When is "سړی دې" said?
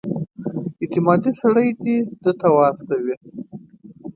1.41-1.97